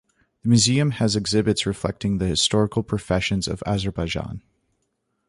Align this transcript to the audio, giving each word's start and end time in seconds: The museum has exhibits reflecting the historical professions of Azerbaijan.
The 0.41 0.49
museum 0.49 0.89
has 0.93 1.15
exhibits 1.15 1.67
reflecting 1.67 2.17
the 2.17 2.25
historical 2.25 2.81
professions 2.81 3.47
of 3.47 3.61
Azerbaijan. 3.67 4.41